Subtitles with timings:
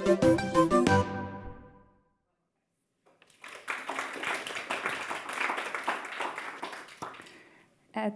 [0.00, 0.06] Eh,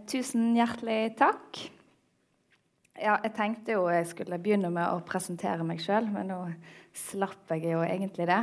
[0.08, 1.58] tusen hjertelig takk.
[2.96, 6.38] Ja, jeg tenkte jo jeg skulle begynne med å presentere meg sjøl, men nå
[6.96, 8.40] slapp jeg jo egentlig det.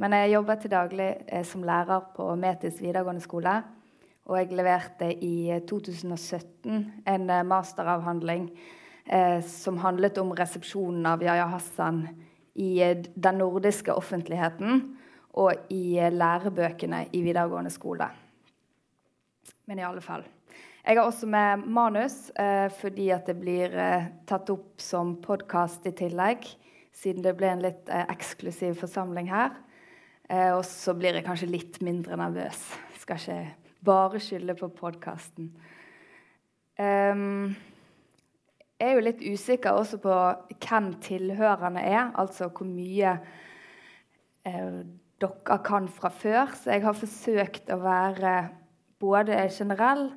[0.00, 3.58] Men jeg jobber til daglig eh, som lærer på Metis videregående skole.
[4.32, 8.48] Og jeg leverte i 2017 eh, en masteravhandling
[9.04, 12.06] eh, som handlet om resepsjonen av Yahya Hassan
[12.58, 14.82] i eh, den nordiske offentligheten
[15.38, 18.08] og i lærebøkene i videregående skole.
[19.68, 20.24] Men i alle fall.
[20.88, 25.86] Jeg har også med manus eh, fordi at det blir eh, tatt opp som podkast
[25.86, 26.46] i tillegg.
[26.96, 29.52] Siden det ble en litt eh, eksklusiv forsamling her.
[30.28, 32.62] Eh, og så blir jeg kanskje litt mindre nervøs.
[33.02, 33.40] Skal ikke
[33.84, 35.52] bare skylde på podkasten.
[36.78, 37.77] Um, jeg
[38.78, 40.14] er jo litt usikker også på
[40.62, 42.10] hvem tilhørerne er.
[42.18, 43.16] Altså hvor mye
[44.46, 44.80] eh,
[45.18, 46.54] dere kan fra før.
[46.54, 48.34] Så jeg har forsøkt å være
[49.02, 50.10] både generell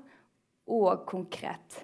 [0.71, 1.81] og konkret.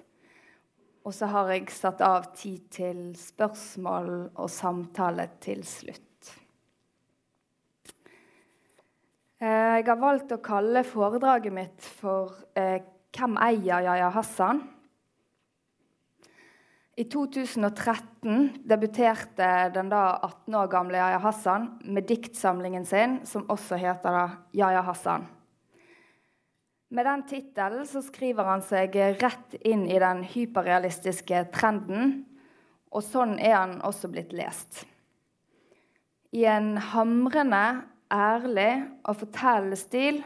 [1.06, 6.04] Og så har jeg satt av tid til spørsmål og samtale til slutt.
[9.38, 12.82] Eh, jeg har valgt å kalle foredraget mitt for eh,
[13.14, 14.77] 'Hvem eier Yahya Hassan?'
[16.98, 23.76] I 2013 debuterte den da 18 år gamle Yahya Hassan med diktsamlingen sin, som også
[23.78, 25.28] heter da 'Yahya Hassan'.
[26.90, 32.24] Med den tittelen skriver han seg rett inn i den hyperrealistiske trenden.
[32.90, 34.84] Og sånn er han også blitt lest.
[36.32, 40.24] I en hamrende, ærlig og fortellende stil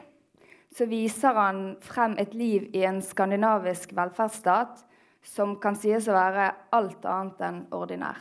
[0.72, 4.86] så viser han frem et liv i en skandinavisk velferdsstat
[5.22, 8.18] som kan sies å være alt annet enn ordinær.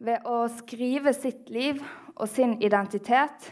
[0.00, 1.82] Ved å skrive sitt liv
[2.16, 3.50] og sin identitet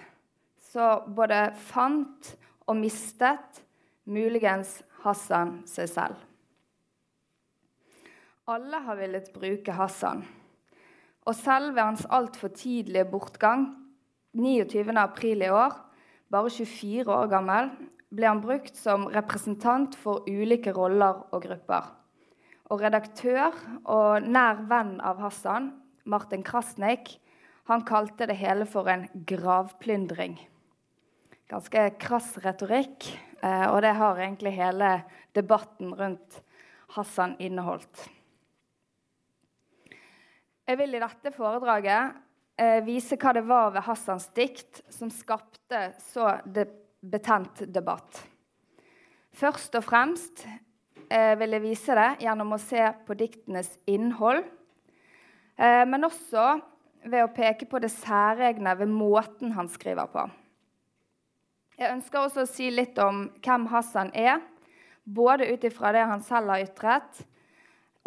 [0.70, 2.32] så både fant
[2.68, 3.62] og mistet
[4.08, 6.16] muligens Hassan seg selv.
[8.48, 10.22] Alle har villet bruke Hassan.
[11.28, 13.66] Og selv ved hans altfor tidlige bortgang
[14.32, 15.74] 29.4 i år,
[16.32, 17.68] bare 24 år gammel,
[18.14, 21.88] ble han brukt som representant for ulike roller og grupper.
[22.68, 23.56] Og redaktør
[23.88, 25.72] og nær venn av Hassan,
[26.08, 27.16] Martin Krasnik,
[27.68, 30.38] han kalte det hele for en gravplyndring
[31.48, 33.08] ganske krass retorikk.
[33.40, 34.92] Eh, og det har egentlig hele
[35.36, 36.40] debatten rundt
[36.96, 38.08] Hassan inneholdt.
[40.68, 42.18] Jeg vil i dette foredraget
[42.60, 46.34] eh, vise hva det var ved Hassans dikt som skapte så
[47.00, 48.22] betent debatt.
[49.38, 50.46] Først og fremst
[51.10, 54.44] eh, vil jeg vise det gjennom å se på diktenes innhold,
[55.58, 56.42] men også
[57.10, 60.22] ved å peke på det særegne ved måten han skriver på.
[61.78, 64.40] Jeg ønsker også å si litt om hvem Hassan er,
[65.02, 67.20] både ut ifra det han selv har ytret,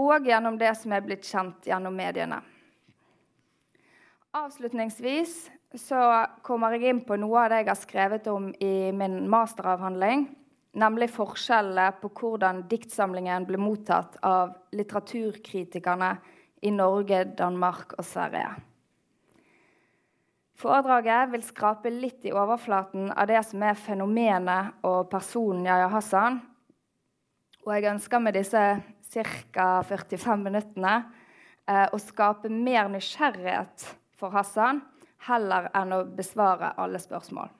[0.01, 2.41] og gjennom det som er blitt kjent gjennom mediene.
[4.35, 9.21] Avslutningsvis så kommer jeg inn på noe av det jeg har skrevet om i min
[9.31, 10.25] masteravhandling,
[10.75, 16.11] nemlig forskjellene på hvordan diktsamlingen ble mottatt av litteraturkritikerne
[16.67, 18.51] i Norge, Danmark og Sverige.
[20.61, 26.38] Foredraget vil skrape litt i overflaten av det som er fenomenet og personen Yahya Hassan.
[27.65, 28.61] Og jeg ønsker med disse
[29.11, 29.65] ca.
[29.88, 30.93] 45 minuttene
[31.65, 33.88] eh, å skape mer nysgjerrighet
[34.19, 34.83] for Hassan
[35.27, 37.51] heller enn å besvare alle spørsmål.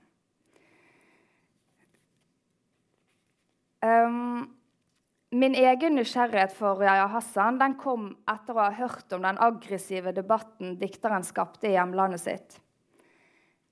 [3.82, 4.50] Um,
[5.32, 10.14] min egen nysgjerrighet for Yahya Hassan den kom etter å ha hørt om den aggressive
[10.14, 12.60] debatten dikteren skapte i hjemlandet sitt.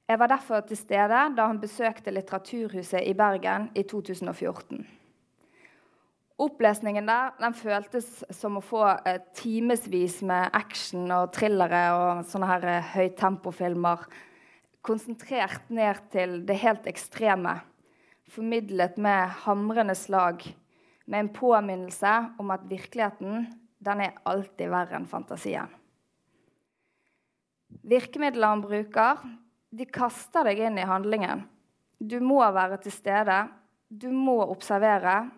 [0.09, 4.98] Jeg var derfor til stede da han besøkte Litteraturhuset i Bergen i 2014.
[6.39, 12.47] Opplesningen der den føltes som å få eh, timevis med action og thrillere og sånne
[12.47, 14.05] her eh, høytempofilmer
[14.85, 17.57] konsentrert ned til det helt ekstreme,
[18.31, 20.45] formidlet med hamrende slag,
[21.09, 23.49] med en påminnelse om at virkeligheten
[23.83, 25.67] den er alltid verre enn fantasien.
[27.83, 29.19] Virkemidlene han bruker,
[29.75, 31.43] de kaster deg inn i handlingen.
[31.99, 33.41] Du må være til stede,
[33.89, 35.29] du må observere,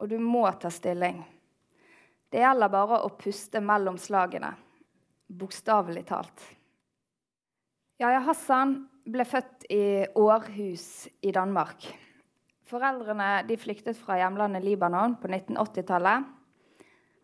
[0.00, 1.20] og du må ta stilling.
[2.30, 4.52] Det gjelder bare å puste mellom slagene,
[5.28, 6.44] bokstavelig talt.
[8.00, 9.84] Yahya Hassan ble født i
[10.16, 10.86] Århus
[11.20, 11.84] i Danmark.
[12.70, 16.28] Foreldrene flyktet fra hjemlandet Libanon på 1980-tallet.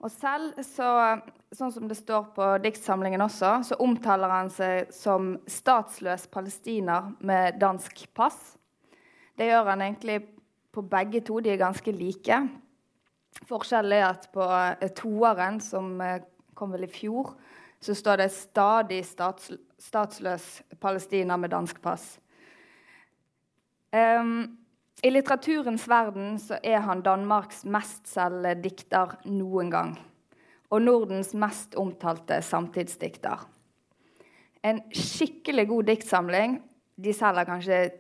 [0.05, 0.89] Og selv, så,
[1.57, 7.57] sånn som det står på diktsamlingen også, så omtaler han seg som statsløs palestiner med
[7.63, 8.59] dansk pass.
[9.39, 10.19] Det gjør han egentlig
[10.75, 11.39] på begge to.
[11.41, 12.43] De er ganske like.
[13.45, 16.23] Forskjellen er at på eh, toeren, som eh,
[16.57, 17.35] kom vel i fjor,
[17.81, 22.19] så står det 'stadig stats, statsløs palestiner med dansk pass'.
[23.93, 24.59] Um,
[25.03, 29.99] I litteraturens verden så er han Danmarks mestselgende dikter noen gang.
[30.71, 33.47] Og Nordens mest omtalte samtidsdikter.
[34.65, 36.63] En skikkelig god diktsamling.
[36.97, 37.91] De selger kanskje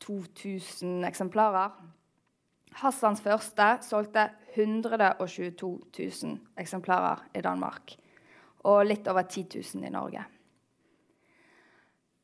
[0.00, 1.72] 2000 eksemplarer.
[2.72, 5.68] Hassans første solgte 122
[5.98, 7.96] 000 eksemplarer i Danmark.
[8.64, 10.24] Og litt over 10 000 i Norge.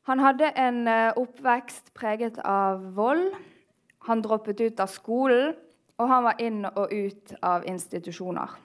[0.09, 3.35] Han hadde en eh, oppvekst preget av vold.
[4.07, 5.53] Han droppet ut av skolen,
[6.01, 8.57] og han var inn og ut av institusjoner.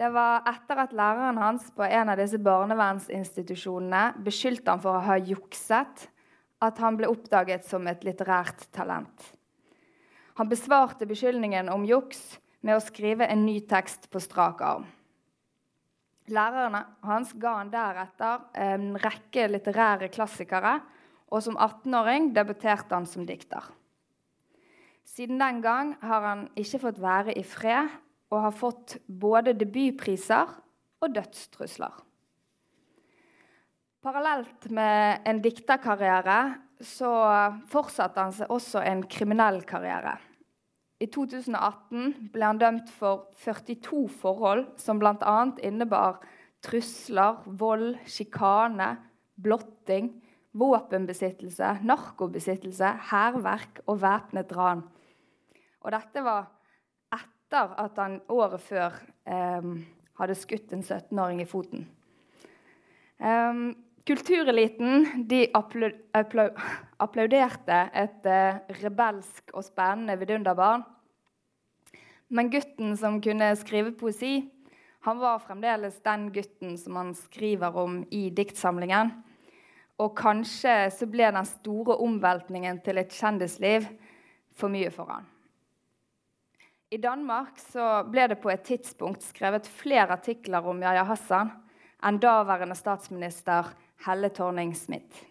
[0.00, 5.04] Det var etter at læreren hans på en av disse barnevernsinstitusjonene beskyldte han for å
[5.04, 6.06] ha jukset,
[6.60, 9.30] at han ble oppdaget som et litterært talent.
[10.38, 14.86] Han besvarte beskyldningen om juks med å skrive en ny tekst på strak arm.
[16.30, 20.78] Lærerne hans ga han deretter en rekke litterære klassikere,
[21.30, 23.64] og som 18-åring debuterte han som dikter.
[25.06, 27.90] Siden den gang har han ikke fått være i fred
[28.30, 30.52] og har fått både debutpriser
[31.00, 31.94] og dødstrusler.
[34.00, 36.38] Parallelt med en dikterkarriere
[36.80, 37.12] så
[37.70, 40.16] fortsatte han seg også en kriminell karriere.
[41.00, 45.36] I 2018 ble han dømt for 42 forhold som bl.a.
[45.64, 46.20] innebar
[46.64, 48.92] trusler, vold, sjikane,
[49.40, 50.10] blotting,
[50.52, 54.82] våpenbesittelse, narkobesittelse, hærverk og væpnet ran.
[55.80, 56.50] Og dette var
[57.16, 59.70] etter at han året før eh,
[60.20, 61.88] hadde skutt en 17-åring i foten.
[63.20, 63.72] Um,
[64.08, 65.42] Kultureliten de
[66.98, 70.86] applauderte et eh, rebelsk og spennende vidunderbarn.
[72.30, 74.40] Men gutten som kunne skrive poesi,
[75.04, 79.12] han var fremdeles den gutten som han skriver om i diktsamlingen.
[80.00, 83.88] Og kanskje så ble den store omveltningen til et kjendisliv
[84.56, 85.28] for mye for han.
[86.90, 91.52] I Danmark så ble det på et tidspunkt skrevet flere artikler om Yahya Hassan
[92.06, 93.68] enn daværende statsminister
[94.00, 95.26] Helle Torning-Smith.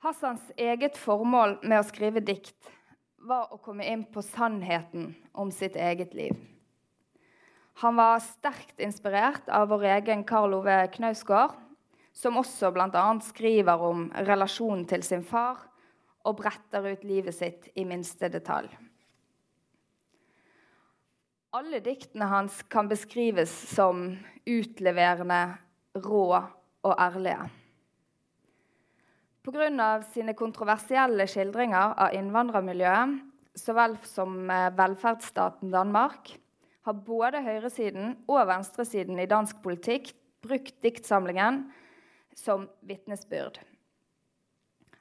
[0.00, 2.70] Hassans eget formål med å skrive dikt
[3.24, 6.36] var å komme inn på sannheten om sitt eget liv.
[7.80, 11.56] Han var sterkt inspirert av vår egen Karl Ove Knausgård,
[12.12, 13.04] som også bl.a.
[13.24, 15.62] skriver om relasjonen til sin far
[16.28, 18.68] og bretter ut livet sitt i minste detalj.
[21.50, 24.04] Alle diktene hans kan beskrives som
[24.46, 25.56] utleverende,
[25.98, 26.26] rå
[26.86, 27.48] og ærlige.
[29.42, 29.88] Pga.
[30.12, 33.16] sine kontroversielle skildringer av innvandrermiljøet
[33.58, 36.30] så vel som eh, velferdsstaten Danmark
[36.86, 40.12] har både høyresiden og venstresiden i dansk politikk
[40.46, 41.64] brukt diktsamlingen
[42.38, 43.58] som vitnesbyrd.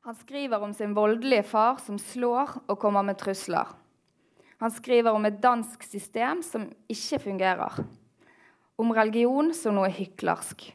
[0.01, 3.69] Han skriver om sin voldelige far som slår og kommer med trusler.
[4.59, 7.79] Han skriver om et dansk system som ikke fungerer.
[8.79, 10.65] Om religion som noe hyklersk.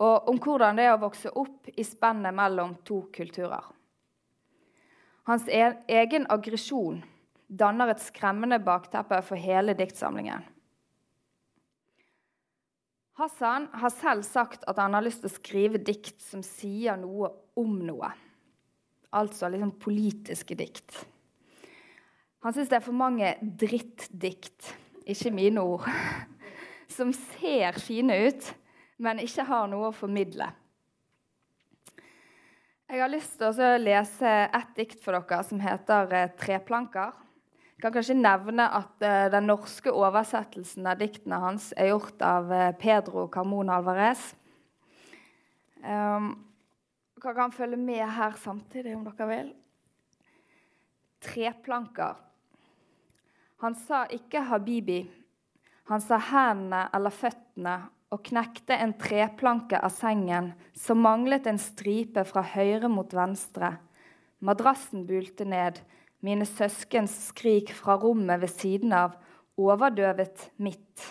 [0.00, 3.66] Og om hvordan det er å vokse opp i spennet mellom to kulturer.
[5.28, 5.60] Hans e
[5.92, 7.02] egen aggresjon
[7.46, 10.46] danner et skremmende bakteppe for hele diktsamlingen.
[13.20, 17.28] Hassan har selv sagt at han har lyst til å skrive dikt som sier noe
[17.60, 18.14] om noe.
[19.12, 21.02] Altså liksom politiske dikt.
[22.40, 24.70] Han syns det er for mange drittdikt,
[25.04, 25.84] ikke mine ord,
[26.96, 28.46] som ser fine ut,
[29.00, 30.48] men ikke har noe å formidle.
[32.90, 37.12] Jeg har lyst til å lese et dikt for dere som heter eh, 'Treplanker'.
[37.76, 42.50] Jeg kan kanskje nevne at uh, den norske oversettelsen av diktene hans er gjort av
[42.52, 44.34] uh, Pedro Carmon Alvarez.
[45.80, 46.34] Um,
[47.16, 49.48] dere kan følge med her samtidig om dere vil.
[51.24, 52.18] Treplanker.
[53.60, 55.08] Han sa ikke 'habibi'.
[55.84, 57.74] Han sa hendene eller føttene
[58.10, 63.74] og knekte en treplanke av sengen som manglet en stripe fra høyre mot venstre.
[64.40, 65.80] Madrassen bulte ned.
[66.20, 69.18] Mine søskens skrik fra rommet ved siden av
[69.60, 71.04] overdøvet mitt.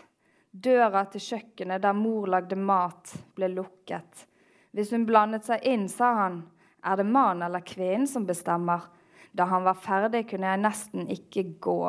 [0.52, 4.26] Døra til kjøkkenet der mor lagde mat, ble lukket.
[4.74, 6.42] Hvis hun blandet seg inn, sa han,
[6.82, 8.90] er det mannen eller kvinnen som bestemmer?
[9.32, 11.82] Da han var ferdig, kunne jeg nesten ikke gå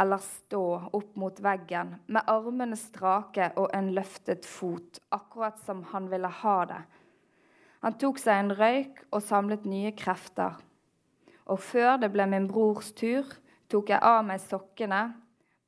[0.00, 0.62] eller stå
[0.96, 6.56] opp mot veggen med armene strake og en løftet fot, akkurat som han ville ha
[6.70, 6.80] det.
[7.84, 10.56] Han tok seg en røyk og samlet nye krefter.
[11.52, 13.28] Og før det ble min brors tur,
[13.70, 15.02] tok jeg av meg sokkene,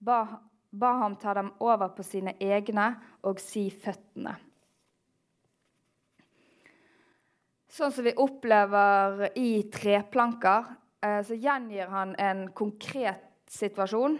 [0.00, 0.18] ba,
[0.72, 2.94] ba ham ta dem over på sine egne
[3.26, 4.34] og si føttene.
[7.68, 10.66] Sånn som vi opplever i treplanker,
[11.00, 14.18] så gjengir han en konkret situasjon.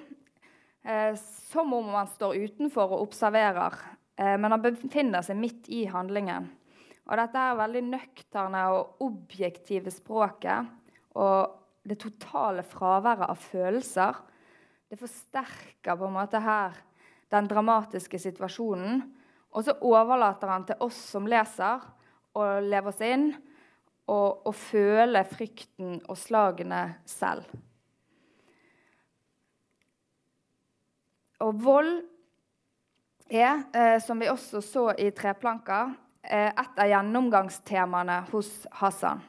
[0.88, 1.14] Eh,
[1.50, 3.75] som om han står utenfor og observerer,
[4.16, 6.49] eh, men han befinner seg midt i handlingen.
[7.08, 10.68] Og dette er veldig nøkterne og objektive språket
[11.18, 11.56] og
[11.88, 14.18] det totale fraværet av følelser
[14.88, 16.76] det forsterker på en måte her
[17.32, 19.02] den dramatiske situasjonen.
[19.52, 21.85] Og så overlater han til oss som leser,
[22.32, 23.32] å leve oss inn
[24.09, 27.45] og, og føle frykten og slagene selv.
[31.45, 31.93] Og vold
[33.31, 39.21] er, eh, som vi også så i Treplanka, eh, et av gjennomgangstemaene hos Hassan.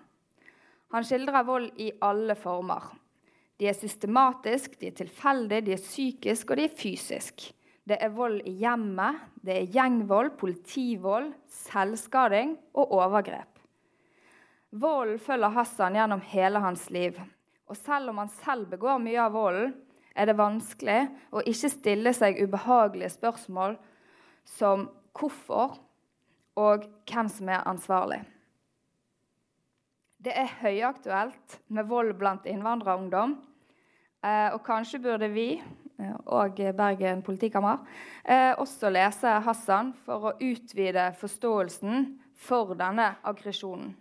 [0.91, 2.89] Han skildrer vold i alle former.
[3.59, 7.51] De er systematisk, de er tilfeldige, de er psykisk og de er fysisk.
[7.85, 13.58] Det er vold i hjemmet, det er gjengvold, politivold, selvskading og overgrep.
[14.69, 17.17] Volden følger Hassan gjennom hele hans liv.
[17.69, 19.73] Og selv om han selv begår mye av volden,
[20.15, 20.99] er det vanskelig
[21.31, 23.77] å ikke stille seg ubehagelige spørsmål
[24.45, 25.77] som hvorfor
[26.59, 28.19] og hvem som er ansvarlig.
[30.19, 33.37] Det er høyaktuelt med vold blant innvandrerungdom.
[34.19, 37.79] Eh, og kanskje burde vi eh, og Bergen politikammer
[38.25, 43.95] eh, også lese Hassan for å utvide forståelsen for denne aggresjonen.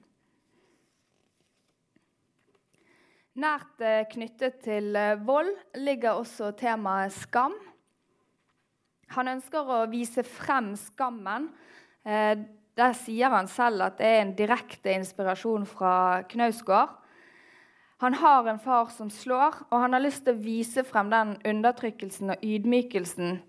[3.39, 7.53] Nært eh, knyttet til eh, vold ligger også temaet skam.
[9.15, 11.47] Han ønsker å vise frem skammen.
[12.03, 12.35] Eh,
[12.79, 16.97] der sier han selv at det er en direkte inspirasjon fra Knausgård.
[18.03, 21.37] Han har en far som slår, og han har lyst til å vise frem den
[21.47, 23.41] undertrykkelsen og ydmykelsen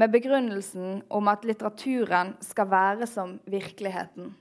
[0.00, 4.32] med begrunnelsen om at litteraturen skal være som virkeligheten.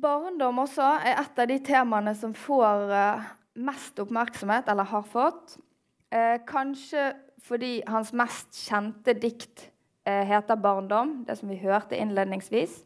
[0.00, 3.28] Barndom også er et av de temaene som får eh,
[3.66, 5.56] mest oppmerksomhet, eller har fått.
[6.12, 7.10] Eh, kanskje
[7.42, 9.68] fordi hans mest kjente dikt
[10.06, 12.84] eh, heter 'Barndom', det som vi hørte innledningsvis.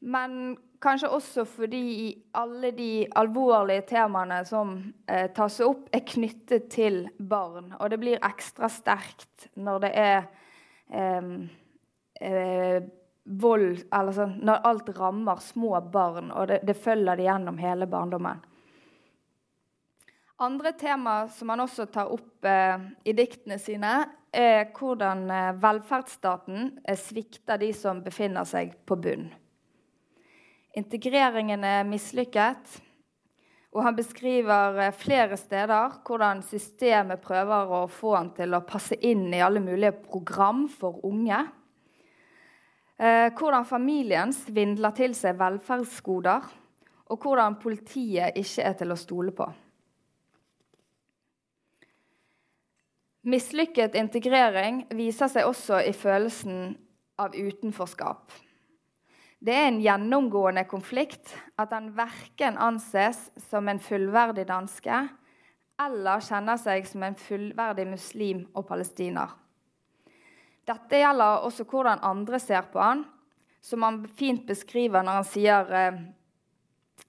[0.00, 4.76] Men kanskje også fordi alle de alvorlige temaene som
[5.08, 7.74] eh, tas opp, er knyttet til barn.
[7.80, 10.22] Og det blir ekstra sterkt når det er
[10.92, 12.80] eh,
[13.26, 17.86] eh, eller sånn, Når alt rammer små barn, og det, det følger de gjennom hele
[17.86, 18.44] barndommen.
[20.38, 22.76] Andre tema som han også tar opp eh,
[23.08, 23.92] i diktene sine,
[24.36, 29.30] er hvordan eh, velferdsstaten eh, svikter de som befinner seg på bunn.
[30.76, 32.82] Integreringen er mislykket,
[33.72, 38.98] og han beskriver eh, flere steder hvordan systemet prøver å få han til å passe
[39.00, 41.46] inn i alle mulige program for unge.
[42.96, 46.46] Eh, hvordan familien svindler til seg velferdsgoder,
[47.06, 49.46] og hvordan politiet ikke er til å stole på.
[53.26, 56.76] Mislykket integrering viser seg også i følelsen
[57.18, 58.32] av utenforskap.
[59.42, 65.02] Det er en gjennomgående konflikt at han verken anses som en fullverdig danske
[65.82, 69.34] eller kjenner seg som en fullverdig muslim og palestiner.
[70.66, 73.04] Dette gjelder også hvordan andre ser på han,
[73.62, 76.04] som han fint beskriver når han sier eh,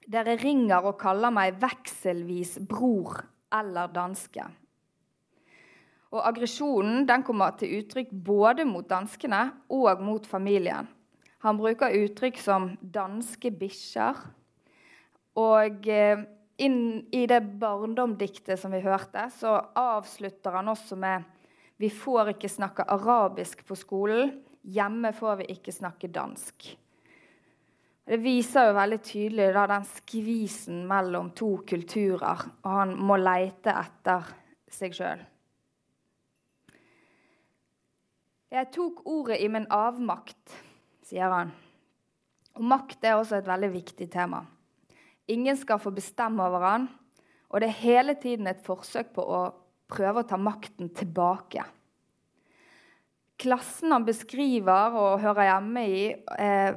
[0.08, 4.46] Dere ringer og kaller meg vekselvis bror eller danske.
[6.16, 10.88] Og Aggresjonen den kommer til uttrykk både mot danskene og mot familien.
[11.44, 14.24] Han bruker uttrykk som 'danske bikkjer'.
[15.36, 16.24] Og eh,
[16.58, 16.80] inn
[17.12, 21.28] i det barndomdiktet som vi hørte, så avslutter han også med
[21.78, 24.34] vi får ikke snakke arabisk på skolen.
[24.68, 26.72] Hjemme får vi ikke snakke dansk.
[28.08, 33.74] Det viser jo veldig tydelig da, den skvisen mellom to kulturer, og han må leite
[33.76, 34.30] etter
[34.72, 35.26] seg sjøl.
[38.48, 40.56] Jeg tok ordet i min avmakt,
[41.04, 41.52] sier han.
[42.56, 44.40] Og makt er også et veldig viktig tema.
[45.28, 46.88] Ingen skal få bestemme over han,
[47.52, 49.42] og det er hele tiden et forsøk på å
[49.92, 51.64] prøve å ta makten tilbake.
[53.38, 56.04] Klassen han beskriver og hører hjemme i,
[56.40, 56.76] eh,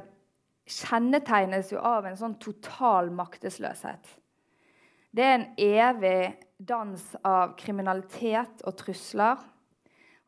[0.67, 4.17] kjennetegnes jo av en sånn total maktesløshet.
[5.11, 9.37] Det er en evig dans av kriminalitet og trusler.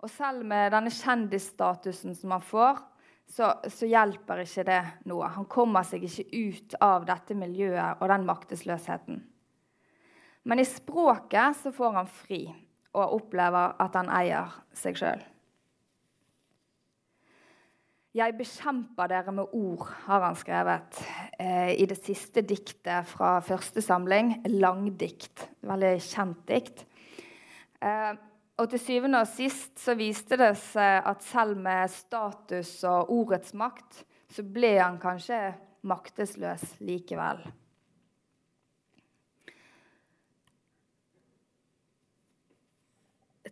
[0.04, 2.82] Og selv med denne kjendisstatusen som han får,
[3.30, 5.30] så, så, hjelper ikke det noe.
[5.32, 9.22] Han kommer seg ikke ut av dette miljøet og den maktesløsheten.
[10.44, 12.44] Men i språket så får han fri
[12.94, 15.24] og opplever at han eier seg sjøl.
[18.14, 21.00] Jeg bekjemper dere med ord, har han skrevet
[21.42, 25.48] eh, i det siste diktet fra første samling, 'Langdikt'.
[25.66, 26.86] Veldig kjent dikt.
[27.82, 28.14] Eh,
[28.62, 33.58] og til syvende og sist så viste det seg at selv med status og ordets
[33.58, 35.40] makt, så ble han kanskje
[35.82, 37.42] maktesløs likevel.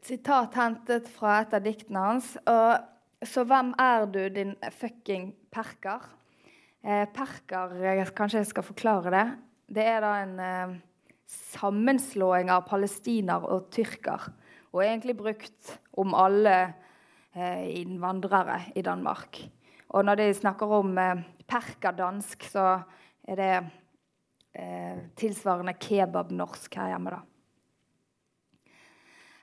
[0.02, 2.34] Sitat hentet fra et av diktene hans.
[2.50, 2.88] og
[3.22, 6.08] så hvem er du, din fucking perker?
[6.82, 9.26] Eh, perker, kanskje jeg skal forklare det.
[9.78, 10.74] Det er da en eh,
[11.30, 14.32] sammenslåing av palestiner og tyrker.
[14.74, 16.56] Og egentlig brukt om alle
[17.36, 19.38] eh, innvandrere i Danmark.
[19.94, 22.68] Og når de snakker om eh, perkerdansk, så
[23.28, 23.54] er det
[24.58, 27.22] eh, tilsvarende kebabnorsk her hjemme, da.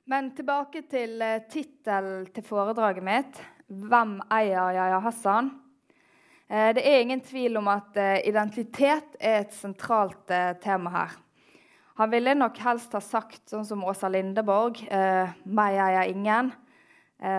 [0.09, 3.41] Men tilbake til eh, tittelen til foredraget mitt.
[3.69, 5.51] 'Hvem eier Yahya Hassan?'
[6.49, 10.33] Eh, det er ingen tvil om at eh, identitet er et sentralt
[10.65, 11.19] tema her.
[12.01, 14.81] Han ville nok helst ha sagt, sånn som Åsa Lindeborg,
[15.45, 16.53] 'meg eier ingen'.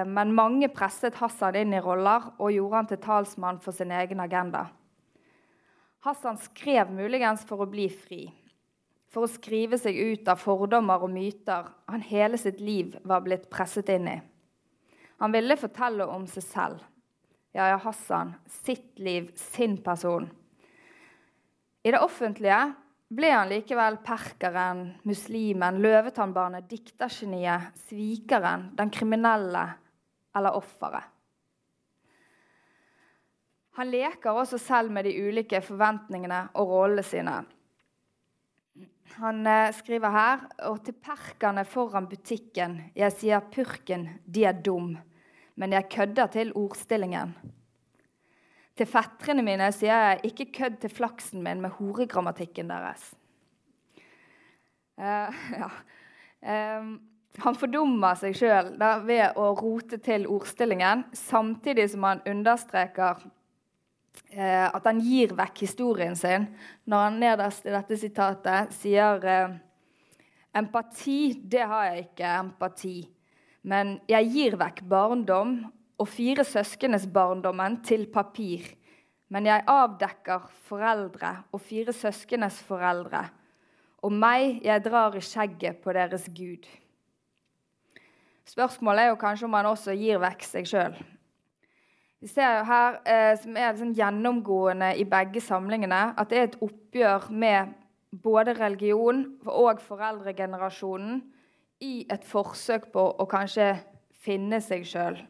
[0.05, 4.19] Men mange presset Hassan inn i roller og gjorde han til talsmann for sin egen
[4.19, 4.67] agenda.
[6.03, 8.27] Hassan skrev muligens for å bli fri,
[9.09, 13.49] for å skrive seg ut av fordommer og myter han hele sitt liv var blitt
[13.49, 14.17] presset inn i.
[15.19, 16.83] Han ville fortelle om seg selv.
[17.51, 18.35] Ja, Hassan.
[18.45, 20.29] Sitt liv, sin person.
[21.83, 22.59] I det offentlige
[23.09, 29.65] ble han likevel perkeren, muslimen, løvetannbarnet, diktergeniet, svikeren, den kriminelle
[30.37, 31.15] eller offeret.
[33.79, 37.37] Han leker også selv med de ulike forventningene og rollene sine.
[39.17, 44.93] Han eh, skriver her og til perkene foran butikken jeg sier purken, de er dum
[45.59, 47.33] men jeg kødder til ordstillingen.
[48.79, 53.13] Til fettrene mine sier jeg 'ikke kødd til flaksen min med horegrammatikken deres'.
[54.97, 55.69] Uh, ja.
[56.79, 57.01] um,
[57.39, 58.71] han fordummer seg sjøl
[59.05, 63.19] ved å rote til ordstillingen, samtidig som han understreker
[64.29, 66.43] at han gir vekk historien sin
[66.85, 69.55] når han nederst i dette sitatet sier uh,
[70.55, 72.29] Empati, det har jeg ikke.
[72.39, 72.95] Empati.
[73.69, 75.59] Men jeg gir vekk barndom
[75.99, 78.65] og fire søskenes barndommen til papir.
[79.29, 83.27] Men jeg avdekker foreldre og fire søskenes foreldre.
[84.01, 86.65] Og meg, jeg drar i skjegget på deres Gud.
[88.47, 90.95] Spørsmålet er jo kanskje om han også gir vekk seg sjøl.
[92.19, 96.47] Vi ser jo her, eh, som er liksom gjennomgående i begge samlingene, at det er
[96.49, 97.73] et oppgjør med
[98.11, 101.21] både religion og foreldregenerasjonen
[101.79, 103.71] i et forsøk på å kanskje
[104.19, 105.21] finne seg sjøl.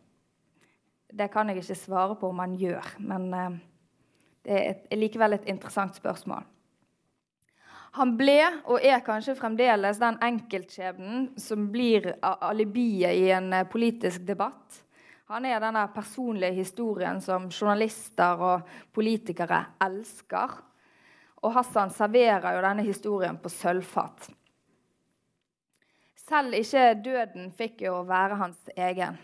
[1.14, 3.60] Det kan jeg ikke svare på om han gjør, men eh,
[4.46, 6.48] det er, et, likevel et interessant spørsmål.
[7.98, 14.26] Han ble, og er kanskje fremdeles, den enkeltskjebnen som blir alibiet i en eh, politisk
[14.26, 14.86] debatt.
[15.30, 20.56] Han er denne personlige historien som journalister og politikere elsker.
[21.46, 24.32] Og Hassan serverer jo denne historien på sølvfat.
[26.18, 29.20] Selv ikke døden fikk jo være hans egen.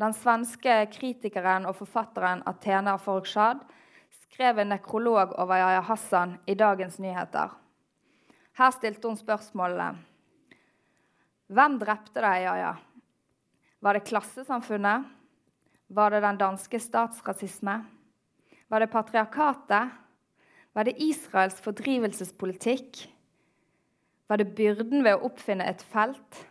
[0.00, 3.62] Den svenske kritikeren og forfatteren Athena Forkshad
[4.26, 7.54] skrev en nekrolog over Yahya Hassan i Dagens Nyheter.
[8.60, 9.96] Her stilte hun spørsmålene
[11.48, 12.74] Hvem drepte deg, Yahya?
[13.80, 15.08] Var det klassesamfunnet?
[15.90, 17.80] Var det den danske statsrasisme?
[18.68, 19.88] Var det patriarkatet?
[20.72, 23.00] Var det Israels fordrivelsespolitikk?
[24.30, 26.44] Var det byrden ved å oppfinne et felt?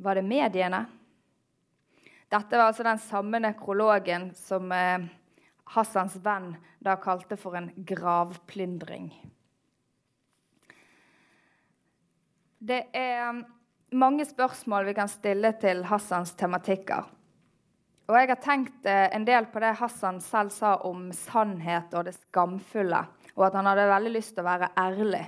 [0.00, 0.86] Var det mediene?
[2.32, 5.04] Dette var altså den samme nekrologen som eh,
[5.76, 9.12] Hassans venn da kalte for en gravplyndring.
[12.56, 13.44] Det er um,
[13.92, 17.04] mange spørsmål vi kan stille til Hassans tematikker.
[18.10, 22.08] Og jeg har tenkt eh, en del på det Hassan selv sa om sannhet og
[22.08, 23.04] det skamfulle,
[23.36, 25.22] og at han hadde veldig lyst til å være ærlig.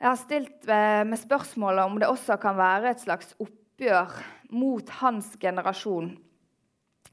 [0.00, 4.16] Jeg har stilt eh, med spørsmålet om det også kan være et slags oppgjør
[4.58, 6.10] mot hans generasjon,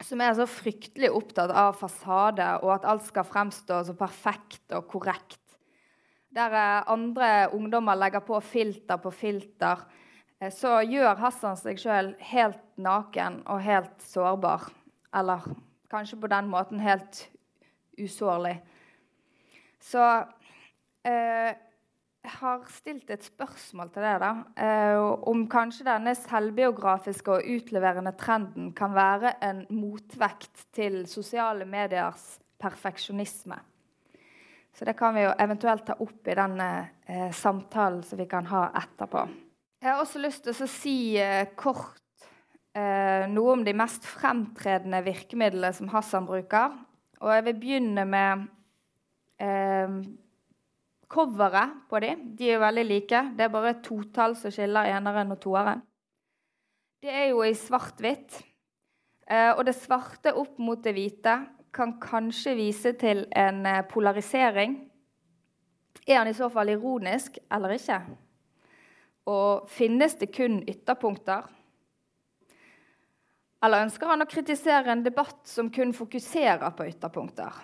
[0.02, 4.90] som er så fryktelig opptatt av fasade og at alt skal fremstå så perfekt og
[4.90, 5.38] korrekt.
[6.34, 9.86] Der eh, andre ungdommer legger på filter på filter,
[10.52, 14.68] så gjør Hassan seg sjøl helt naken og helt sårbar.
[15.16, 15.46] Eller
[15.94, 17.28] kanskje på den måten helt
[18.00, 18.58] usårlig.
[19.84, 20.02] Så
[21.06, 21.52] eh,
[22.24, 24.20] jeg har stilt et spørsmål til deg.
[24.24, 31.66] da, eh, Om kanskje denne selvbiografiske og utleverende trenden kan være en motvekt til sosiale
[31.66, 33.60] mediers perfeksjonisme.
[34.74, 38.46] Så det kan vi jo eventuelt ta opp i den eh, samtalen som vi kan
[38.50, 39.28] ha etterpå.
[39.84, 42.24] Jeg har også lyst til å si eh, kort
[42.72, 46.78] eh, noe om de mest fremtredende virkemidlene som Hassan bruker.
[47.20, 48.46] Og jeg vil begynne med
[49.44, 49.98] eh,
[51.12, 53.26] Coveret på dem de er veldig like.
[53.36, 55.84] Det er bare totall som skiller eneren og toeren.
[57.04, 58.40] Det er jo i svart-hvitt.
[59.28, 61.42] Eh, og det svarte opp mot det hvite
[61.76, 64.80] kan kanskje vise til en eh, polarisering.
[66.08, 68.06] Er han i så fall ironisk eller ikke?
[69.30, 71.46] Og finnes det kun ytterpunkter?
[73.64, 77.62] Eller ønsker han å kritisere en debatt som kun fokuserer på ytterpunkter?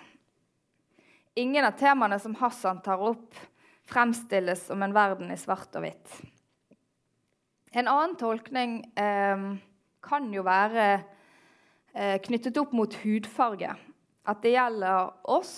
[1.40, 3.36] Ingen av temaene som Hassan tar opp,
[3.84, 6.14] fremstilles som en verden i svart og hvitt.
[7.76, 9.44] En annen tolkning eh,
[10.02, 10.86] kan jo være
[11.94, 13.76] eh, knyttet opp mot hudfarge.
[14.26, 15.54] At det gjelder oss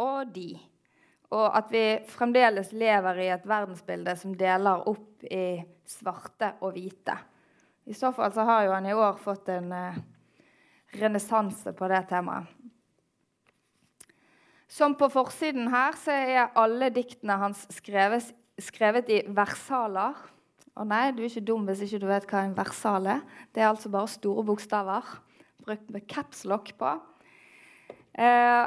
[0.00, 0.54] og de.
[1.34, 7.16] Og at vi fremdeles lever i et verdensbilde som deler opp i svarte og hvite.
[7.90, 9.98] I så fall så har jo han i år fått en eh,
[11.00, 12.46] renessanse på det temaet.
[14.74, 20.16] Som på forsiden her så er alle diktene hans skrevet, skrevet i versaler.
[20.74, 23.20] Og nei, du er ikke dum hvis ikke du vet hva en versal er.
[23.54, 25.12] Det er altså bare store bokstaver
[25.64, 26.94] brukt med capslock på.
[28.14, 28.64] Eh,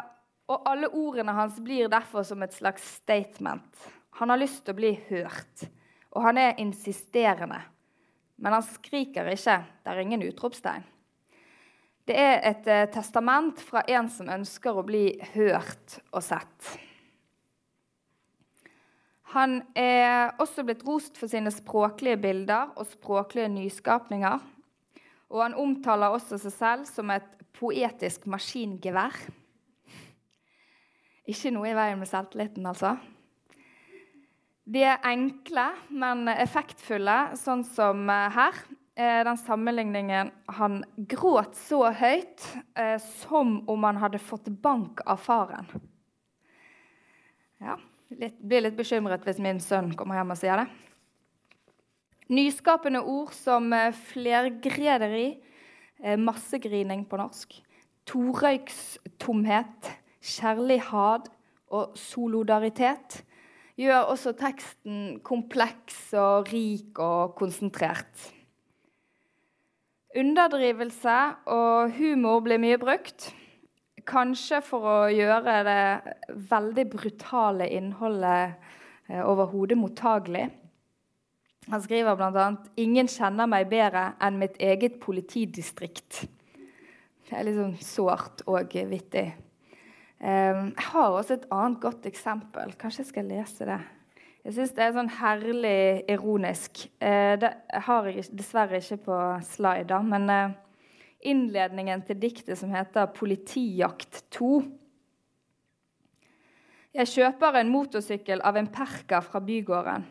[0.48, 3.68] og alle ordene hans blir derfor som et slags statement.
[4.20, 5.68] Han har lyst til å bli hørt,
[6.16, 7.60] og han er insisterende.
[8.38, 9.58] Men han skriker ikke.
[9.84, 10.86] Det er ingen utropstegn.
[12.08, 16.78] Det er et eh, testament fra en som ønsker å bli hørt og sett.
[19.34, 24.40] Han er også blitt rost for sine språklige bilder og språklige nyskapninger.
[25.28, 29.18] Og han omtaler også seg selv som et poetisk maskingevær.
[31.28, 32.96] Ikke noe i veien med selvtilliten, altså.
[34.68, 38.56] De er enkle, men effektfulle, sånn som eh, her
[39.00, 42.44] eh, den sammenligningen Han gråt så høyt
[42.76, 45.70] eh, som om han hadde fått bank av faren.
[47.64, 47.78] Ja,
[48.12, 50.68] litt, blir litt bekymret hvis min sønn kommer hjem og sier det.
[52.28, 53.72] Nyskapende ord som
[54.12, 55.38] flergrederi,
[56.20, 57.56] massegrining på norsk,
[58.12, 61.30] torøykstomhet, kjærlig had
[61.74, 63.22] og solidaritet
[63.78, 68.32] gjør også teksten kompleks og rik og konsentrert.
[70.18, 71.18] Underdrivelse
[71.54, 73.30] og humor blir mye brukt.
[74.08, 78.56] Kanskje for å gjøre det veldig brutale innholdet
[79.12, 80.48] eh, overhodet mottagelig.
[81.68, 82.48] Han skriver bl.a.:
[82.80, 86.24] Ingen kjenner meg bedre enn mitt eget politidistrikt.
[87.28, 89.28] Det er litt sånn sårt og vittig.
[90.20, 92.74] Eh, jeg har også et annet godt eksempel.
[92.80, 93.80] Kanskje jeg skal lese det.
[94.48, 96.86] Jeg syns det er sånn herlig ironisk.
[97.04, 97.52] Eh, det
[97.88, 100.56] har jeg dessverre ikke på slida, men eh,
[101.28, 104.72] innledningen til diktet som heter 'Politijakt 2'.
[106.98, 110.06] Jeg kjøper en motorsykkel av en perker fra bygården.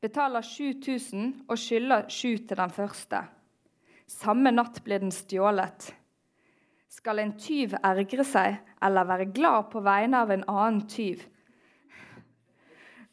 [0.00, 3.24] Betaler 7000 og skylder 7 til den første.
[4.06, 5.90] Samme natt blir den stjålet.
[6.92, 11.24] Skal en tyv ergre seg eller være glad på vegne av en annen tyv?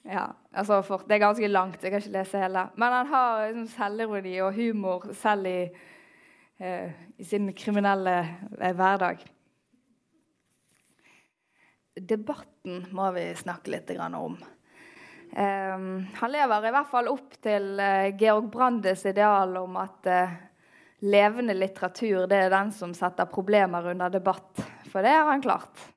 [0.04, 2.68] Ja, altså for, Det er ganske langt, jeg kan ikke lese hele.
[2.76, 5.72] Men han har liksom selvironi og humor selv i,
[6.60, 8.18] eh, i sin kriminelle
[8.60, 9.24] eh, hverdag.
[11.96, 14.38] Debatten må vi snakke litt om.
[15.32, 15.80] Eh,
[16.20, 20.36] han lever i hvert fall opp til eh, Georg Brandes ideal om at eh,
[21.04, 24.64] levende litteratur det er den som setter problemer under debatt.
[24.92, 25.90] For det har han klart.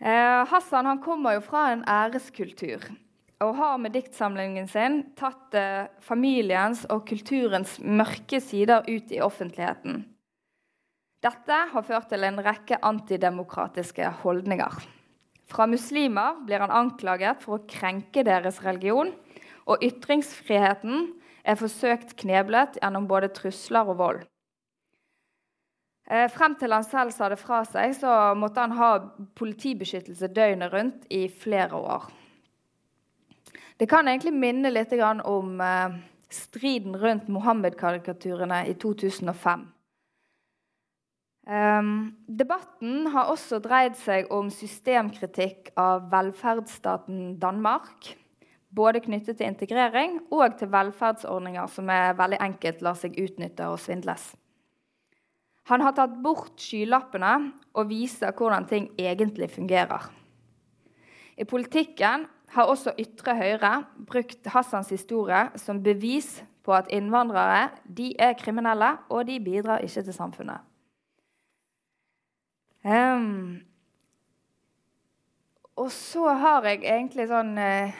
[0.00, 2.86] Eh, Hassan han kommer jo fra en æreskultur
[3.40, 10.02] og har med diktsamlingen sin tatt eh, familiens og kulturens mørke sider ut i offentligheten.
[11.20, 14.80] Dette har ført til en rekke antidemokratiske holdninger.
[15.50, 19.12] Fra muslimer blir han anklaget for å krenke deres religion,
[19.68, 21.10] og ytringsfriheten
[21.44, 24.20] er forsøkt kneblet gjennom både trusler og vold.
[26.10, 28.92] Eh, frem til han selv sa det fra seg, så måtte han ha
[29.38, 32.08] politibeskyttelse døgnet rundt i flere år.
[33.78, 34.92] Det kan egentlig minne litt
[35.24, 36.00] om eh,
[36.30, 39.68] striden rundt Mohammed-karikaturene i 2005.
[41.50, 48.12] Um, debatten har også dreid seg om systemkritikk av velferdsstaten Danmark.
[48.70, 53.80] Både knyttet til integrering og til velferdsordninger som er veldig enkelt lar seg utnytte og
[53.82, 54.30] svindles.
[55.70, 57.32] Han har tatt bort skylappene
[57.78, 60.06] og viser hvordan ting egentlig fungerer.
[61.36, 63.72] I politikken har også ytre høyre
[64.08, 70.02] brukt Hassans historie som bevis på at innvandrere de er kriminelle, og de bidrar ikke
[70.02, 70.66] til samfunnet.
[72.84, 73.60] Um,
[75.76, 77.96] og så har jeg egentlig sånn eh,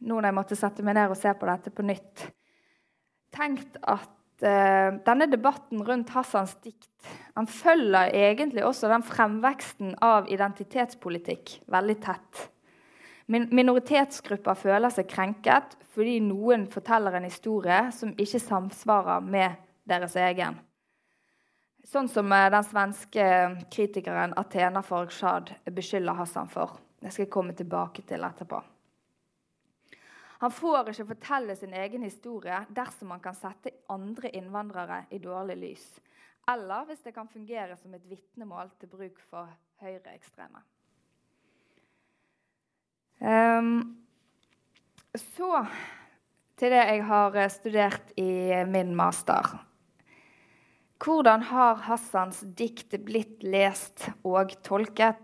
[0.00, 2.26] Nå når jeg måtte sette meg ned og se på dette på nytt,
[3.34, 6.90] tenkt at eh, denne debatten rundt Hassans dikt
[7.34, 12.44] han følger egentlig også den fremveksten av identitetspolitikk veldig tett.
[13.26, 19.56] Min minoritetsgrupper føler seg krenket fordi noen forteller en historie som ikke samsvarer med
[19.88, 20.58] deres egen.
[21.84, 23.26] Sånn som eh, den svenske
[23.72, 26.78] kritikeren Athena Fargshad beskylder Hassan for.
[27.00, 28.62] Det skal jeg komme tilbake til etterpå.
[30.42, 35.56] Han får ikke fortelle sin egen historie dersom han kan sette andre innvandrere i dårlig
[35.60, 35.84] lys,
[36.50, 39.50] eller hvis det kan fungere som et vitnemål til bruk for
[39.84, 40.64] høyreekstreme.
[43.24, 43.94] Um,
[45.14, 45.64] så
[46.58, 49.54] til det jeg har studert i min master.
[51.04, 55.20] Hvordan har Hassans dikt blitt lest og tolket?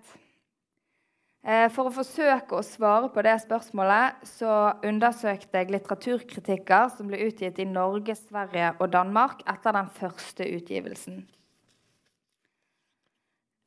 [1.41, 7.23] Eh, for å forsøke å svare på det spørsmålet så undersøkte jeg litteraturkritikker som ble
[7.31, 11.23] utgitt i Norge, Sverige og Danmark etter den første utgivelsen.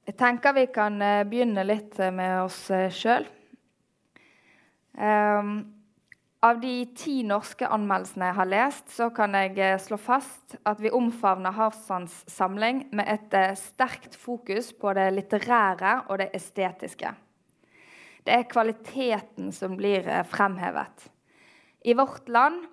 [0.05, 3.25] Jeg tenker vi kan eh, begynne litt med oss eh, sjøl.
[6.43, 10.81] Av de ti norske anmeldelsene jeg har lest, så kan jeg eh, slå fast at
[10.83, 17.13] vi omfavner Harsans samling med et eh, sterkt fokus på det litterære og det estetiske.
[18.23, 21.09] Det er kvaliteten som blir eh, fremhevet.
[21.83, 22.63] I Vårt Land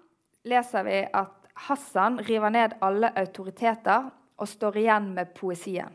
[0.46, 4.08] leser vi at Hassan river ned alle autoriteter
[4.40, 5.90] og står igjen med poesien.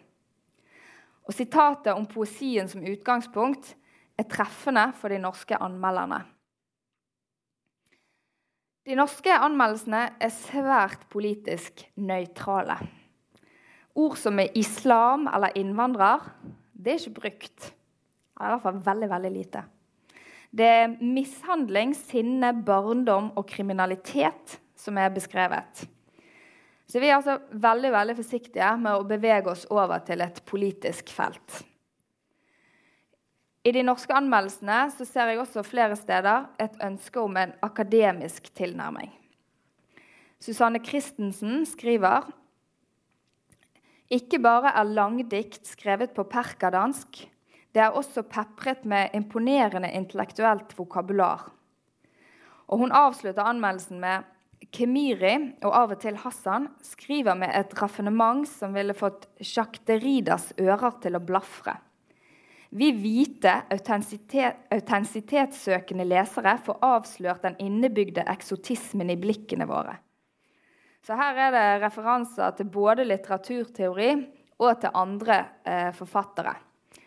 [1.25, 3.73] Og Sitatet om poesien som utgangspunkt
[4.19, 6.21] er treffende for de norske anmelderne.
[8.85, 12.77] De norske anmeldelsene er svært politisk nøytrale.
[13.97, 16.21] Ord som er islam eller innvandrer,
[16.75, 17.71] det er ikke brukt.
[18.39, 19.63] Eller i hvert fall veldig, veldig lite.
[20.55, 25.85] Det er mishandling, sinne, barndom og kriminalitet som er beskrevet.
[26.85, 31.09] Så vi er altså veldig, veldig forsiktige med å bevege oss over til et politisk
[31.15, 31.63] felt.
[33.65, 39.09] I de norske anmeldelsene ser jeg også flere steder et ønske om en akademisk tilnærming.
[40.37, 42.27] Susanne Christensen skriver
[44.13, 47.23] ikke bare er langdikt skrevet på perkadansk,
[47.75, 51.49] det er også pepret med imponerende intellektuelt vokabular.
[52.71, 54.23] Og Hun avslutter anmeldelsen med
[54.71, 55.35] Kemiri
[55.65, 61.15] og av og til Hassan skriver med et raffinement som ville fått Jacques ører til
[61.15, 61.75] å blafre.
[62.75, 69.95] Vi hvite, autentisitetssøkende lesere får avslørt den innebygde eksotismen i blikkene våre.
[71.05, 76.55] Så her er det referanser til både litteraturteori og til andre eh, forfattere.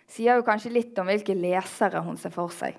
[0.08, 2.76] Sier jo kanskje litt om hvilke lesere hun ser for seg.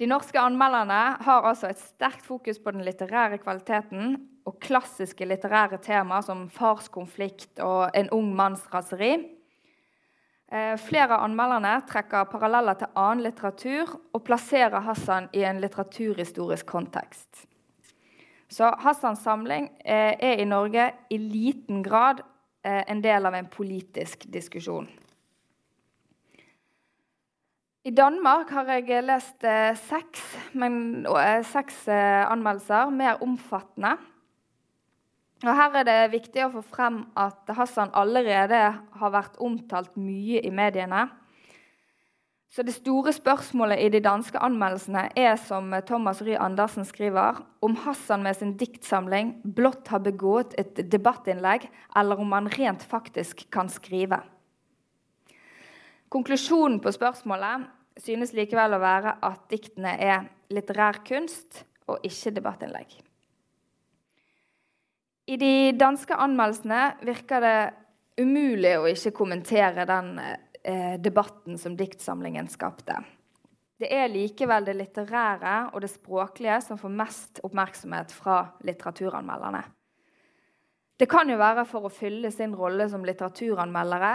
[0.00, 4.16] De norske anmelderne har altså et sterkt fokus på den litterære kvaliteten
[4.48, 9.12] og klassiske litterære temaer som farskonflikt og en ung manns raseri.
[10.52, 16.66] Eh, flere av anmelderne trekker paralleller til annen litteratur og plasserer Hassan i en litteraturhistorisk
[16.72, 17.46] kontekst.
[18.52, 22.20] Så Hassans samling eh, er i Norge i liten grad
[22.62, 24.86] en del av en politisk diskusjon.
[27.82, 29.42] I Danmark har jeg lest
[29.88, 30.22] seks,
[30.54, 31.02] men,
[31.50, 33.96] seks anmeldelser, mer omfattende.
[35.42, 38.60] Og Her er det viktig å få frem at Hassan allerede
[39.00, 41.08] har vært omtalt mye i mediene.
[42.52, 47.76] Så Det store spørsmålet i de danske anmeldelsene er, som Thomas Ry Andersen skriver, om
[47.80, 51.64] Hassan med sin diktsamling blott har begått et debattinnlegg,
[51.96, 54.20] eller om han rent faktisk kan skrive.
[56.12, 57.64] Konklusjonen på spørsmålet
[58.04, 62.98] synes likevel å være at diktene er litterær kunst og ikke debattinnlegg.
[65.32, 67.58] I de danske anmeldelsene virker det
[68.20, 70.18] umulig å ikke kommentere den
[70.64, 72.96] eh, debatten som diktsamlingen skapte.
[73.82, 79.62] Det er likevel det litterære og det språklige som får mest oppmerksomhet fra litteraturanmelderne.
[81.00, 84.12] Det kan jo være for å fylle sin rolle som litteraturanmeldere,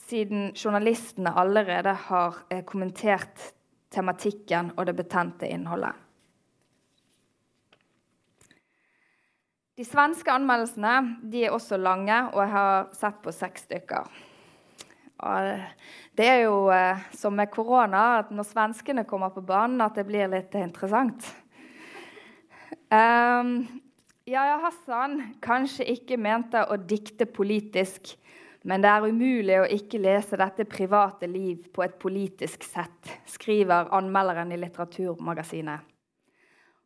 [0.00, 3.50] siden journalistene allerede har eh, kommentert
[3.92, 5.92] tematikken og det betente innholdet.
[9.76, 14.08] De svenske anmeldelsene de er også lange, og jeg har sett på seks stykker.
[15.20, 20.06] Det er jo eh, som med korona, at når svenskene kommer på banen, at det
[20.08, 21.26] blir litt interessant.
[22.90, 23.68] Um,
[24.26, 28.14] Yahya Hassan kanskje ikke mente å dikte politisk,
[28.64, 33.92] men det er umulig å ikke lese dette private liv på et politisk sett, skriver
[33.96, 35.86] anmelderen i Litteraturmagasinet.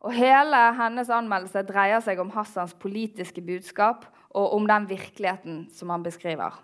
[0.04, 4.04] Og Hele hennes anmeldelse dreier seg om Hassans politiske budskap
[4.36, 6.58] og om den virkeligheten som han beskriver.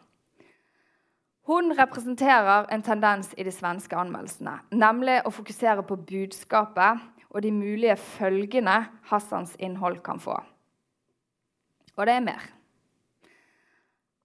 [1.51, 7.51] Hun representerer en tendens i de svenske anmeldelsene, nemlig å fokusere på budskapet og de
[7.51, 8.77] mulige følgene
[9.11, 10.37] Hassans innhold kan få.
[11.97, 12.47] Og det er mer.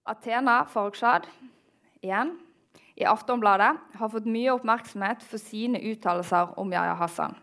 [0.06, 1.26] Athena Farukshad,
[1.98, 2.36] igjen,
[2.94, 7.34] i Aftonbladet har fått mye oppmerksomhet for sine uttalelser om Yahya Hassan.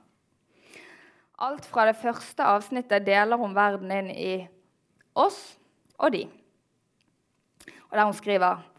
[1.43, 4.36] Alt fra det første avsnittet deler hun verden inn i
[5.12, 5.58] oss
[6.00, 6.30] og de.
[7.91, 8.69] Og der hun skriver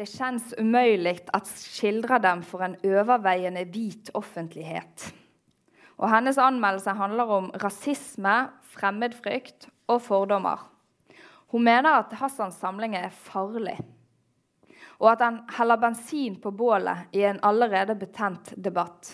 [0.00, 5.10] det kjennes umulig å skildre dem for en overveiende hvit offentlighet.
[6.00, 8.36] Og hennes anmeldelse handler om rasisme,
[8.72, 10.62] fremmedfrykt og fordommer.
[11.52, 13.76] Hun mener at Hassans samling er farlig,
[15.00, 19.12] og at han heller bensin på bålet i en allerede betent debatt.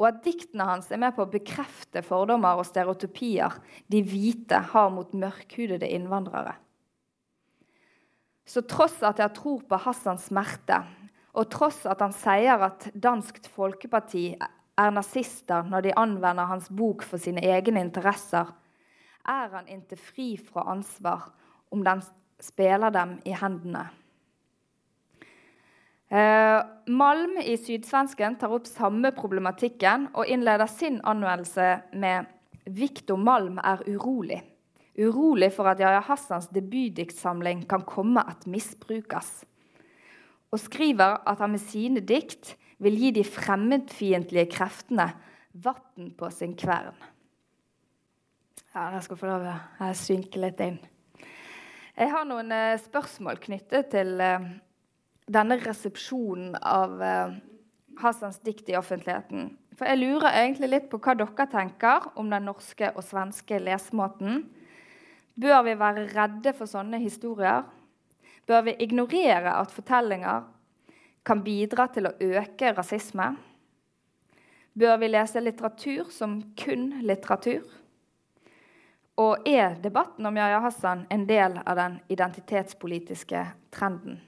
[0.00, 3.60] Og at diktene hans er med på å bekrefte fordommer og stereotypier
[3.92, 6.56] de hvite har mot mørkhudede innvandrere.
[8.46, 10.80] Så tross at jeg tror på Hassans smerte,
[11.34, 14.32] og tross at han sier at Dansk Folkeparti
[14.80, 18.50] er nazister når de anvender hans bok for sine egne interesser,
[19.28, 21.28] er han ikke fri fra ansvar
[21.70, 22.02] om den
[22.42, 23.84] spiller dem i hendene.
[26.10, 26.58] Eh,
[26.90, 32.26] Malm i Sydsvensken tar opp samme problematikken og innleder sin anvendelse med
[32.66, 34.42] 'Viktor Malm er urolig'
[34.98, 39.44] urolig for at Yahya Hassans debutdiktsamling kan komme at misbrukes,
[40.50, 45.10] og skriver at han med sine dikt vil gi de fremmedfiendtlige kreftene
[45.52, 46.96] vann på sin kvern.
[48.74, 50.78] Ja, Jeg skal få lov å synke litt inn.
[51.98, 54.44] Jeg har noen eh, spørsmål knyttet til eh,
[55.28, 57.34] denne resepsjonen av eh,
[58.00, 59.50] Hassans dikt i offentligheten.
[59.76, 64.44] For jeg lurer egentlig litt på hva dere tenker om den norske og svenske lesemåten.
[65.34, 67.64] Bør vi være redde for sånne historier?
[68.46, 70.48] Bør vi ignorere at fortellinger
[71.26, 73.28] kan bidra til å øke rasisme?
[74.74, 77.66] Bør vi lese litteratur som kun litteratur?
[79.20, 84.20] Og er debatten om Yahya Hassan en del av den identitetspolitiske trenden?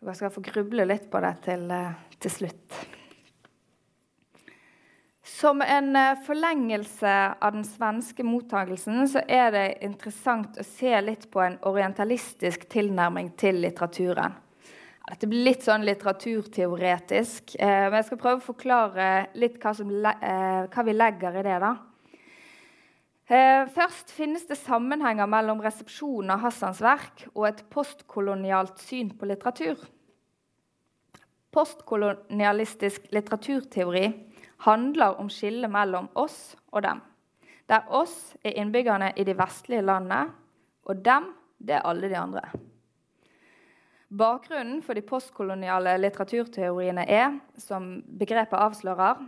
[0.00, 2.99] Jeg skal få gruble litt på det til, eh, til slutt.
[5.38, 11.28] Som en eh, forlengelse av den svenske mottagelsen så er det interessant å se litt
[11.30, 14.34] på en orientalistisk tilnærming til litteraturen.
[15.10, 19.06] Dette blir litt sånn litteraturteoretisk, eh, men jeg skal prøve å forklare
[19.38, 21.60] litt hva, som, eh, hva vi legger i det.
[21.60, 21.76] da.
[23.70, 29.78] Først finnes det sammenhenger mellom resepsjonen av Hassans verk og et postkolonialt syn på litteratur.
[31.54, 34.29] Postkolonialistisk litteraturteori
[34.64, 37.00] handler om skillet mellom oss og dem.
[37.70, 40.32] Der oss er innbyggerne i de vestlige landene,
[40.84, 42.42] og dem det er alle de andre.
[44.10, 49.20] Bakgrunnen for de postkoloniale litteraturteoriene er, som begrepet avslører,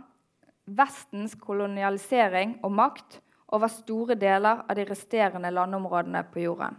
[0.63, 3.17] Vestens kolonialisering og makt
[3.51, 6.77] over store deler av de resterende landområdene på jorden.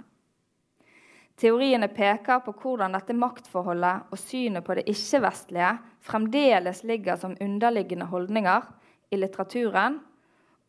[1.40, 5.73] Teoriene peker på hvordan dette maktforholdet og synet på det ikke-vestlige
[6.07, 8.68] fremdeles ligger som underliggende holdninger
[9.11, 9.99] i litteraturen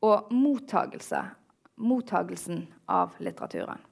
[0.05, 1.22] og mottagelse,
[1.78, 3.84] mottagelsen av litteraturen.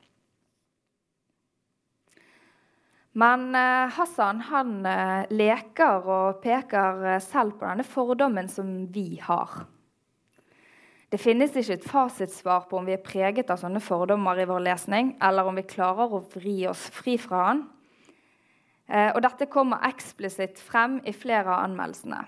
[3.13, 9.19] Men eh, Hassan han eh, leker og peker eh, selv på denne fordommen som vi
[9.21, 9.67] har.
[11.13, 14.63] Det finnes ikke et fasitsvar på om vi er preget av sånne fordommer i vår
[14.65, 17.61] lesning, eller om vi klarer å vri oss fri fra han.
[18.89, 22.23] Eh, og dette kommer eksplisitt frem i flere av anmeldelsene.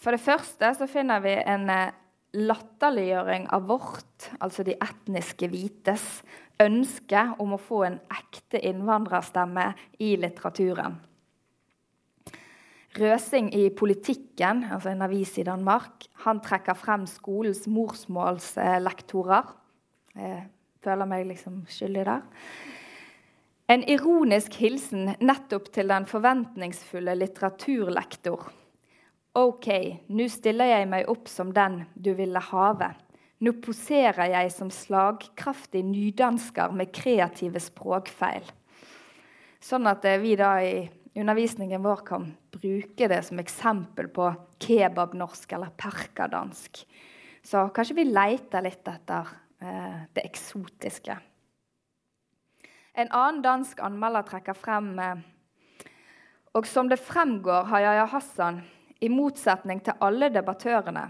[0.00, 1.92] For det første så finner vi en eh,
[2.40, 6.22] latterliggjøring av vårt, altså de etniske hvites,
[6.64, 10.96] ønske om å få en ekte innvandrerstemme i litteraturen.
[12.94, 19.50] Røsing i Politikken, altså en avis i Danmark, han trekker frem skolens morsmålslektorer.
[20.14, 20.44] Jeg
[20.84, 22.22] føler meg liksom skyldig der.
[23.74, 28.46] En ironisk hilsen nettopp til den forventningsfulle litteraturlektor.
[29.34, 29.68] Ok,
[30.14, 32.92] nå stiller jeg meg opp som den du ville have.
[33.42, 38.46] Nå poserer jeg som slagkraftig nydansker med kreative språkfeil.
[39.64, 40.84] Sånn at vi da i
[41.14, 46.84] undervisningen vår kan bruke det som eksempel på kebabnorsk eller perkadansk.
[47.44, 49.28] Så kanskje vi leter litt etter
[49.60, 51.16] eh, det eksotiske.
[52.94, 55.22] En annen dansk anmelder trekker frem eh,
[56.54, 58.60] og som det fremgår, har Yahya Hassan
[59.02, 61.08] i motsetning til alle debattørene,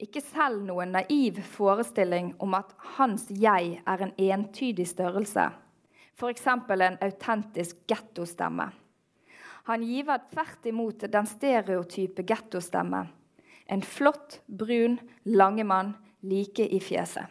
[0.00, 5.48] ikke selv noen naiv forestilling om at hans jeg er en entydig størrelse,
[6.14, 6.46] f.eks.
[6.46, 8.70] en autentisk gettostemme.
[9.70, 13.04] Han giver tvert imot den stereotype gettostemme.
[13.66, 15.92] En flott, brun, lange mann
[16.26, 17.30] like i fjeset.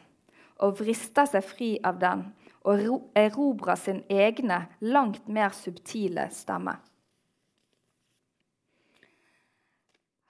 [0.63, 2.23] Og vrister seg fri av den
[2.63, 6.77] og erobrer sin egne, langt mer subtile stemme.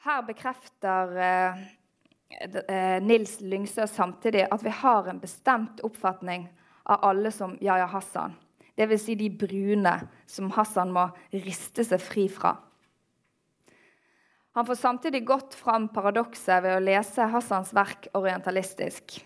[0.10, 1.64] Her bekrefter eh,
[2.66, 6.50] eh, Nils Lyngsø samtidig at vi har en bestemt oppfatning
[6.90, 8.34] av alle som Yahya Hassan.
[8.80, 9.04] Dvs.
[9.04, 12.56] Si de brune som Hassan må riste seg fri fra.
[14.56, 19.20] Han får samtidig godt fram paradokset ved å lese Hassans verk orientalistisk.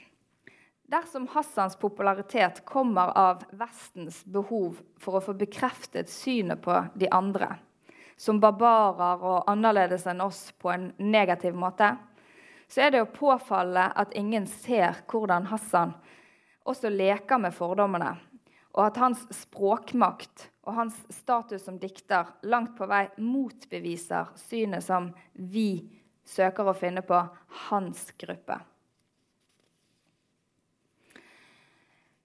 [0.90, 7.48] Dersom Hassans popularitet kommer av Vestens behov for å få bekreftet synet på de andre,
[8.18, 11.94] som barbarer og annerledes enn oss på en negativ måte,
[12.68, 15.96] så er det jo påfallende at ingen ser hvordan Hassan
[16.70, 18.14] også leker med fordommene,
[18.74, 25.12] og at hans språkmakt og hans status som dikter langt på vei motbeviser synet som
[25.34, 25.86] vi
[26.26, 27.20] søker å finne på
[27.70, 28.58] hans gruppe.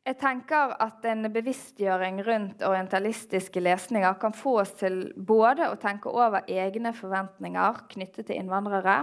[0.08, 6.08] Jeg tenker at en bevisstgjøring rundt orientalistiske lesninger kan få oss til både å tenke
[6.08, 9.02] over egne forventninger knyttet til innvandrere,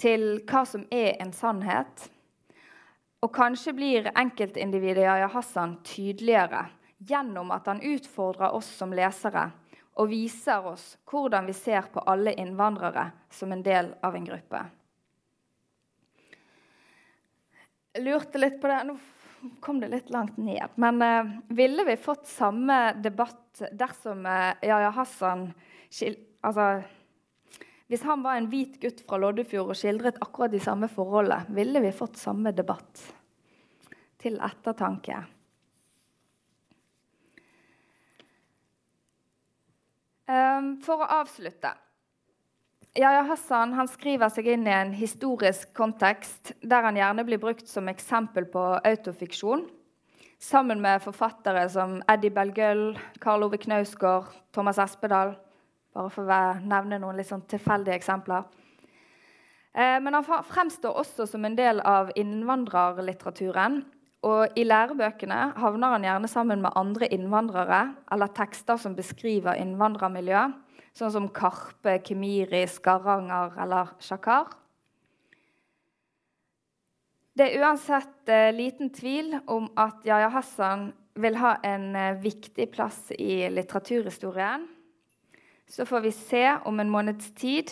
[0.00, 2.08] til hva som er en sannhet,
[3.20, 6.66] og kanskje blir enkeltindividet Yahya Hassan tydeligere
[6.98, 9.50] gjennom at han utfordrer oss som lesere
[10.00, 14.60] og viser oss hvordan vi ser på alle innvandrere som en del av en gruppe.
[17.90, 18.78] Jeg lurte litt på det.
[18.86, 18.96] Nå
[19.60, 20.76] kom det litt langt ned.
[20.80, 25.48] Men eh, ville vi fått samme debatt dersom eh, Yahya Hassan
[26.40, 26.68] altså,
[27.90, 31.82] Hvis han var en hvit gutt fra Loddefjord og skildret akkurat de samme forholdene, ville
[31.82, 33.02] vi fått samme debatt?
[34.20, 35.16] Til ettertanke.
[40.30, 41.72] Um, for å avslutte
[42.94, 47.90] Yahya Hassan skriver seg inn i en historisk kontekst der han gjerne blir brukt som
[47.90, 49.62] eksempel på autofiksjon,
[50.38, 55.34] sammen med forfattere som Eddie Belgøll, Karl Ove Knausgård, Thomas Espedal,
[55.94, 58.46] bare for å nevne noen litt sånn tilfeldige eksempler.
[59.74, 63.82] Eh, men han fremstår også som en del av innvandrerlitteraturen.
[64.26, 67.80] Og i lærebøkene havner han gjerne sammen med andre innvandrere
[68.12, 70.42] eller tekster som beskriver innvandrermiljø,
[70.92, 74.50] sånn som Karpe, Kemiri, Skaranger eller Shakar.
[77.32, 82.66] Det er uansett eh, liten tvil om at Yahya Hassan vil ha en eh, viktig
[82.74, 84.66] plass i litteraturhistorien.
[85.70, 87.70] Så får vi se om en måneds tid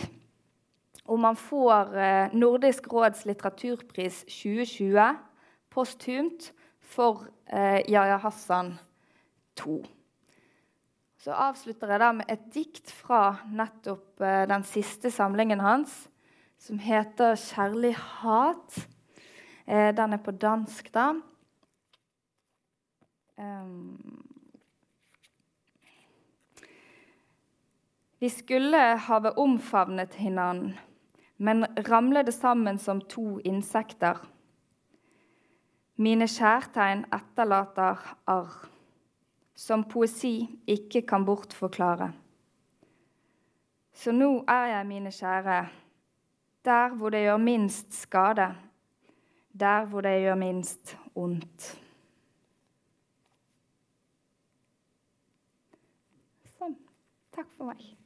[1.08, 5.16] om han får eh, Nordisk råds litteraturpris 2020
[5.72, 8.74] posthumt for eh, Yahya Hassan
[9.58, 9.80] 2.
[11.18, 16.06] Så avslutter jeg da med et dikt fra nettopp eh, den siste samlingen hans,
[16.58, 18.86] som heter 'Kjærlig hat'.
[19.66, 21.14] Eh, den er på dansk, da.
[23.38, 24.27] Um,
[28.18, 30.78] vi skulle have omfavnet hinanden,
[31.36, 34.18] men ramlet sammen som to insekter.
[35.96, 38.68] Mine kjærtegn etterlater arr
[39.58, 42.12] som poesi ikke kan bortforklare.
[43.94, 45.58] Så nå er jeg, mine kjære,
[46.64, 48.54] der hvor det gjør minst skade,
[49.60, 51.70] der hvor det gjør minst ondt.
[56.58, 56.78] Sånn.
[57.34, 57.97] Takk for meg.